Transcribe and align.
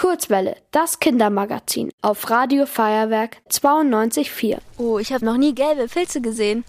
Kurzwelle, 0.00 0.56
das 0.70 0.98
Kindermagazin 0.98 1.90
auf 2.00 2.30
Radio 2.30 2.64
Feuerwerk 2.64 3.36
92.4. 3.50 4.56
Oh, 4.78 4.98
ich 4.98 5.12
habe 5.12 5.26
noch 5.26 5.36
nie 5.36 5.54
gelbe 5.54 5.88
Pilze 5.88 6.22
gesehen. 6.22 6.64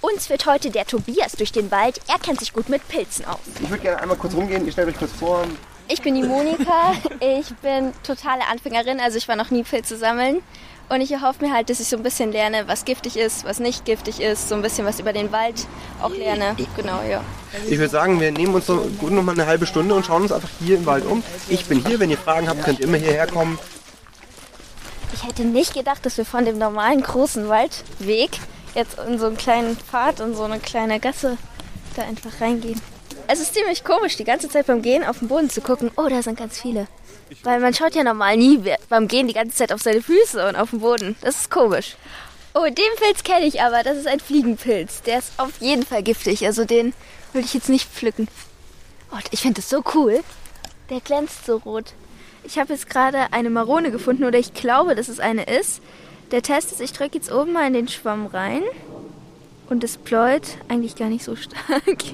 Uns 0.00 0.28
führt 0.28 0.46
heute 0.46 0.70
der 0.70 0.86
Tobias 0.86 1.32
durch 1.32 1.52
den 1.52 1.70
Wald. 1.70 2.00
Er 2.08 2.18
kennt 2.18 2.40
sich 2.40 2.54
gut 2.54 2.70
mit 2.70 2.88
Pilzen 2.88 3.26
aus. 3.26 3.40
Ich 3.62 3.68
würde 3.68 3.82
gerne 3.82 4.00
einmal 4.00 4.16
kurz 4.16 4.34
rumgehen, 4.34 4.64
ihr 4.64 4.72
stellt 4.72 4.88
euch 4.88 4.96
kurz 4.96 5.12
vor. 5.12 5.44
Ich 5.88 6.00
bin 6.02 6.14
die 6.14 6.22
Monika. 6.22 6.92
Ich 7.20 7.54
bin 7.56 7.92
totale 8.02 8.46
Anfängerin, 8.50 9.00
also 9.00 9.18
ich 9.18 9.28
war 9.28 9.36
noch 9.36 9.50
nie 9.50 9.62
Pilze 9.62 9.96
sammeln. 9.96 10.42
Und 10.88 11.00
ich 11.00 11.12
erhoffe 11.12 11.44
mir 11.44 11.52
halt, 11.52 11.70
dass 11.70 11.80
ich 11.80 11.88
so 11.88 11.96
ein 11.96 12.02
bisschen 12.02 12.30
lerne, 12.30 12.68
was 12.68 12.84
giftig 12.84 13.16
ist, 13.16 13.44
was 13.44 13.58
nicht 13.58 13.86
giftig 13.86 14.20
ist, 14.20 14.50
so 14.50 14.54
ein 14.54 14.60
bisschen 14.60 14.84
was 14.84 15.00
über 15.00 15.14
den 15.14 15.32
Wald 15.32 15.66
auch 16.02 16.10
lerne. 16.10 16.54
Genau, 16.76 17.00
ja. 17.02 17.22
Ich 17.66 17.78
würde 17.78 17.88
sagen, 17.88 18.20
wir 18.20 18.30
nehmen 18.32 18.54
uns 18.54 18.66
so 18.66 18.76
gut 18.98 19.10
noch 19.10 19.22
mal 19.22 19.32
eine 19.32 19.46
halbe 19.46 19.66
Stunde 19.66 19.94
und 19.94 20.04
schauen 20.04 20.22
uns 20.22 20.32
einfach 20.32 20.48
hier 20.58 20.76
im 20.76 20.84
Wald 20.84 21.06
um. 21.06 21.22
Ich 21.48 21.64
bin 21.66 21.84
hier, 21.86 21.98
wenn 22.00 22.10
ihr 22.10 22.18
Fragen 22.18 22.48
habt, 22.48 22.62
könnt 22.62 22.80
ihr 22.80 22.86
immer 22.86 22.98
hierher 22.98 23.26
kommen. 23.26 23.58
Ich 25.14 25.24
hätte 25.24 25.44
nicht 25.44 25.72
gedacht, 25.72 26.04
dass 26.04 26.18
wir 26.18 26.26
von 26.26 26.44
dem 26.44 26.58
normalen 26.58 27.02
großen 27.02 27.48
Waldweg 27.48 28.30
jetzt 28.74 28.98
in 29.08 29.18
so 29.18 29.26
einen 29.26 29.38
kleinen 29.38 29.76
Pfad 29.76 30.20
und 30.20 30.34
so 30.34 30.42
eine 30.42 30.58
kleine 30.58 31.00
Gasse 31.00 31.38
da 31.96 32.02
einfach 32.02 32.40
reingehen. 32.40 32.80
Es 33.26 33.40
ist 33.40 33.54
ziemlich 33.54 33.84
komisch, 33.84 34.16
die 34.16 34.24
ganze 34.24 34.48
Zeit 34.48 34.66
beim 34.66 34.82
Gehen 34.82 35.02
auf 35.02 35.20
den 35.20 35.28
Boden 35.28 35.48
zu 35.48 35.62
gucken. 35.62 35.90
Oh, 35.96 36.06
da 36.08 36.22
sind 36.22 36.38
ganz 36.38 36.60
viele. 36.60 36.86
Weil 37.42 37.58
man 37.58 37.72
schaut 37.72 37.94
ja 37.94 38.04
normal 38.04 38.36
nie 38.36 38.60
beim 38.90 39.08
Gehen 39.08 39.28
die 39.28 39.34
ganze 39.34 39.56
Zeit 39.56 39.72
auf 39.72 39.80
seine 39.80 40.02
Füße 40.02 40.46
und 40.46 40.56
auf 40.56 40.70
den 40.70 40.80
Boden. 40.80 41.16
Das 41.22 41.36
ist 41.36 41.50
komisch. 41.50 41.96
Oh, 42.54 42.64
den 42.64 42.74
Pilz 42.74 43.24
kenne 43.24 43.46
ich 43.46 43.62
aber. 43.62 43.82
Das 43.82 43.96
ist 43.96 44.06
ein 44.06 44.20
Fliegenpilz. 44.20 45.02
Der 45.02 45.18
ist 45.18 45.32
auf 45.38 45.52
jeden 45.60 45.84
Fall 45.84 46.02
giftig. 46.02 46.44
Also 46.44 46.64
den 46.66 46.92
würde 47.32 47.46
ich 47.46 47.54
jetzt 47.54 47.70
nicht 47.70 47.90
pflücken. 47.90 48.28
Oh, 49.10 49.18
ich 49.30 49.40
finde 49.40 49.60
das 49.60 49.70
so 49.70 49.82
cool. 49.94 50.20
Der 50.90 51.00
glänzt 51.00 51.46
so 51.46 51.56
rot. 51.56 51.94
Ich 52.44 52.58
habe 52.58 52.74
jetzt 52.74 52.90
gerade 52.90 53.32
eine 53.32 53.48
Marone 53.48 53.90
gefunden 53.90 54.24
oder 54.24 54.38
ich 54.38 54.52
glaube, 54.52 54.94
dass 54.94 55.08
es 55.08 55.18
eine 55.18 55.44
ist. 55.44 55.80
Der 56.30 56.42
Test 56.42 56.72
ist, 56.72 56.80
ich 56.80 56.92
drücke 56.92 57.16
jetzt 57.16 57.32
oben 57.32 57.52
mal 57.52 57.66
in 57.66 57.72
den 57.72 57.88
Schwamm 57.88 58.26
rein. 58.26 58.62
Und 59.70 59.82
es 59.82 59.96
pläut 59.96 60.42
eigentlich 60.68 60.94
gar 60.94 61.08
nicht 61.08 61.24
so 61.24 61.36
stark. 61.36 62.04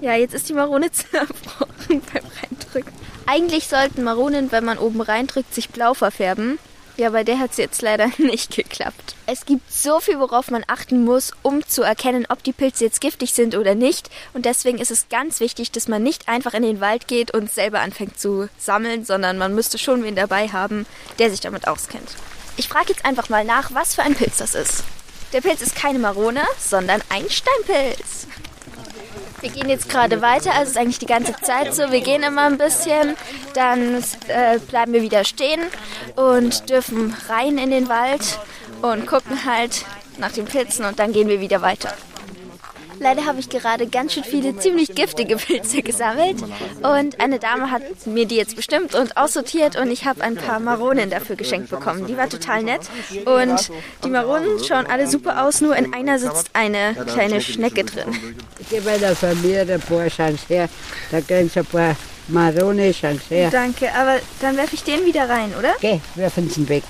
Ja, 0.00 0.14
jetzt 0.14 0.34
ist 0.34 0.48
die 0.48 0.54
Marone 0.54 0.90
zerbrochen 0.92 2.02
beim 2.12 2.24
Reindrücken. 2.42 2.92
Eigentlich 3.26 3.68
sollten 3.68 4.02
Maronen, 4.02 4.50
wenn 4.50 4.64
man 4.64 4.78
oben 4.78 5.00
reindrückt, 5.00 5.54
sich 5.54 5.68
blau 5.70 5.94
verfärben. 5.94 6.58
Ja, 6.96 7.10
bei 7.10 7.22
der 7.24 7.38
hat 7.38 7.52
es 7.52 7.56
jetzt 7.56 7.80
leider 7.82 8.10
nicht 8.18 8.54
geklappt. 8.54 9.14
Es 9.26 9.46
gibt 9.46 9.72
so 9.72 10.00
viel, 10.00 10.18
worauf 10.18 10.50
man 10.50 10.64
achten 10.66 11.04
muss, 11.04 11.32
um 11.42 11.66
zu 11.66 11.82
erkennen, 11.82 12.26
ob 12.28 12.42
die 12.42 12.52
Pilze 12.52 12.84
jetzt 12.84 13.00
giftig 13.00 13.32
sind 13.32 13.56
oder 13.56 13.74
nicht. 13.74 14.10
Und 14.34 14.46
deswegen 14.46 14.78
ist 14.78 14.90
es 14.90 15.08
ganz 15.08 15.40
wichtig, 15.40 15.70
dass 15.70 15.88
man 15.88 16.02
nicht 16.02 16.28
einfach 16.28 16.54
in 16.54 16.62
den 16.62 16.80
Wald 16.80 17.06
geht 17.06 17.32
und 17.32 17.52
selber 17.52 17.80
anfängt 17.80 18.18
zu 18.18 18.48
sammeln, 18.58 19.04
sondern 19.04 19.38
man 19.38 19.54
müsste 19.54 19.78
schon 19.78 20.02
wen 20.02 20.16
dabei 20.16 20.48
haben, 20.48 20.86
der 21.18 21.30
sich 21.30 21.40
damit 21.40 21.68
auskennt. 21.68 22.16
Ich 22.56 22.68
frage 22.68 22.88
jetzt 22.88 23.04
einfach 23.04 23.28
mal 23.28 23.44
nach, 23.44 23.72
was 23.72 23.94
für 23.94 24.02
ein 24.02 24.14
Pilz 24.14 24.38
das 24.38 24.54
ist. 24.54 24.82
Der 25.32 25.40
Pilz 25.40 25.62
ist 25.62 25.76
keine 25.76 25.98
Marone, 25.98 26.42
sondern 26.58 27.00
ein 27.08 27.30
Steinpilz. 27.30 28.26
Wir 29.40 29.50
gehen 29.50 29.68
jetzt 29.70 29.88
gerade 29.88 30.20
weiter, 30.20 30.52
also 30.52 30.64
es 30.64 30.70
ist 30.70 30.76
eigentlich 30.76 30.98
die 30.98 31.06
ganze 31.06 31.34
Zeit 31.42 31.74
so. 31.74 31.90
Wir 31.90 32.02
gehen 32.02 32.22
immer 32.22 32.42
ein 32.42 32.58
bisschen, 32.58 33.16
dann 33.54 33.96
äh, 34.28 34.58
bleiben 34.58 34.92
wir 34.92 35.02
wieder 35.02 35.24
stehen 35.24 35.60
und 36.16 36.68
dürfen 36.68 37.16
rein 37.28 37.56
in 37.56 37.70
den 37.70 37.88
Wald 37.88 38.38
und 38.82 39.06
gucken 39.06 39.44
halt 39.46 39.84
nach 40.18 40.32
den 40.32 40.44
Pilzen 40.44 40.84
und 40.84 40.98
dann 40.98 41.12
gehen 41.12 41.28
wir 41.28 41.40
wieder 41.40 41.62
weiter. 41.62 41.94
Leider 43.00 43.24
habe 43.24 43.40
ich 43.40 43.48
gerade 43.48 43.86
ganz 43.86 44.12
schön 44.12 44.24
viele 44.24 44.56
ziemlich 44.58 44.94
giftige 44.94 45.36
Pilze 45.36 45.82
gesammelt 45.82 46.36
und 46.82 47.18
eine 47.18 47.38
Dame 47.38 47.70
hat 47.70 47.82
mir 48.04 48.26
die 48.26 48.36
jetzt 48.36 48.56
bestimmt 48.56 48.94
und 48.94 49.16
aussortiert 49.16 49.76
und 49.76 49.90
ich 49.90 50.04
habe 50.04 50.22
ein 50.22 50.36
paar 50.36 50.60
Maronen 50.60 51.08
dafür 51.08 51.34
geschenkt 51.34 51.70
bekommen. 51.70 52.06
Die 52.06 52.18
war 52.18 52.28
total 52.28 52.62
nett 52.62 52.82
und 53.24 53.70
die 54.04 54.10
Maronen 54.10 54.62
schauen 54.62 54.86
alle 54.86 55.06
super 55.06 55.44
aus, 55.44 55.62
nur 55.62 55.74
in 55.76 55.94
einer 55.94 56.18
sitzt 56.18 56.50
eine 56.52 56.94
kleine 57.06 57.40
Schnecke 57.40 57.84
drin. 57.84 58.36
Ich 58.58 58.68
gebe 58.68 58.90
von 59.14 59.42
mir 59.42 59.62
ein 59.62 59.80
paar 59.80 60.08
Chance 60.08 60.44
her, 60.48 60.68
da 61.10 61.20
gehen 61.20 61.48
so 61.48 61.60
ein 61.60 61.66
paar 61.66 61.96
Marone 62.28 62.92
Chance 62.92 63.22
her. 63.30 63.50
Danke, 63.50 63.92
aber 63.94 64.20
dann 64.40 64.58
werfe 64.58 64.74
ich 64.74 64.84
den 64.84 65.06
wieder 65.06 65.26
rein, 65.26 65.54
oder? 65.58 65.74
Geh, 65.80 66.00
werfen 66.16 66.50
sie 66.50 66.68
weg. 66.68 66.84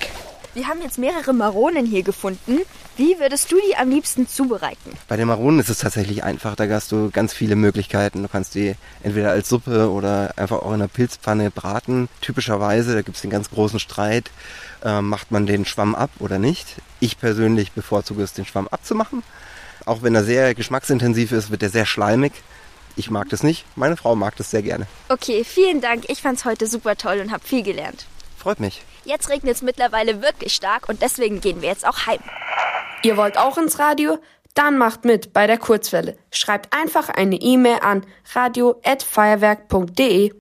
Wir 0.53 0.67
haben 0.67 0.81
jetzt 0.81 0.97
mehrere 0.97 1.31
Maronen 1.31 1.85
hier 1.85 2.03
gefunden. 2.03 2.59
Wie 2.97 3.17
würdest 3.19 3.49
du 3.53 3.55
die 3.55 3.77
am 3.77 3.89
liebsten 3.89 4.27
zubereiten? 4.27 4.91
Bei 5.07 5.15
den 5.15 5.29
Maronen 5.29 5.61
ist 5.61 5.69
es 5.69 5.77
tatsächlich 5.77 6.25
einfach. 6.25 6.57
Da 6.57 6.67
hast 6.67 6.91
du 6.91 7.09
ganz 7.09 7.33
viele 7.33 7.55
Möglichkeiten. 7.55 8.21
Du 8.21 8.27
kannst 8.27 8.55
die 8.55 8.75
entweder 9.01 9.31
als 9.31 9.47
Suppe 9.47 9.89
oder 9.89 10.33
einfach 10.35 10.61
auch 10.61 10.67
in 10.69 10.75
einer 10.75 10.89
Pilzpfanne 10.89 11.51
braten. 11.51 12.09
Typischerweise, 12.19 12.93
da 12.95 13.01
gibt 13.01 13.15
es 13.15 13.21
den 13.21 13.29
ganz 13.29 13.49
großen 13.49 13.79
Streit, 13.79 14.29
äh, 14.83 14.99
macht 14.99 15.31
man 15.31 15.45
den 15.45 15.63
Schwamm 15.63 15.95
ab 15.95 16.11
oder 16.19 16.37
nicht. 16.37 16.75
Ich 16.99 17.17
persönlich 17.17 17.71
bevorzuge 17.71 18.21
es, 18.21 18.33
den 18.33 18.45
Schwamm 18.45 18.67
abzumachen. 18.67 19.23
Auch 19.85 20.03
wenn 20.03 20.13
er 20.15 20.25
sehr 20.25 20.53
geschmacksintensiv 20.53 21.31
ist, 21.31 21.49
wird 21.49 21.63
er 21.63 21.69
sehr 21.69 21.85
schleimig. 21.85 22.33
Ich 22.97 23.09
mag 23.09 23.29
das 23.29 23.41
nicht. 23.41 23.65
Meine 23.77 23.95
Frau 23.95 24.17
mag 24.17 24.35
das 24.35 24.51
sehr 24.51 24.63
gerne. 24.63 24.85
Okay, 25.07 25.45
vielen 25.45 25.79
Dank. 25.79 26.09
Ich 26.09 26.21
fand 26.21 26.39
es 26.39 26.45
heute 26.45 26.67
super 26.67 26.97
toll 26.97 27.21
und 27.21 27.31
habe 27.31 27.47
viel 27.47 27.63
gelernt. 27.63 28.05
Freut 28.37 28.59
mich. 28.59 28.83
Jetzt 29.05 29.29
regnet 29.29 29.55
es 29.55 29.61
mittlerweile 29.61 30.21
wirklich 30.21 30.53
stark 30.53 30.89
und 30.89 31.01
deswegen 31.01 31.39
gehen 31.41 31.61
wir 31.61 31.69
jetzt 31.69 31.87
auch 31.87 32.05
heim. 32.05 32.19
Ihr 33.03 33.17
wollt 33.17 33.37
auch 33.37 33.57
ins 33.57 33.79
Radio? 33.79 34.19
Dann 34.53 34.77
macht 34.77 35.05
mit 35.05 35.33
bei 35.33 35.47
der 35.47 35.57
Kurzwelle. 35.57 36.17
Schreibt 36.29 36.71
einfach 36.73 37.09
eine 37.09 37.37
E-Mail 37.37 37.79
an 37.81 38.05
radio@feuerwerk.de. 38.33 40.33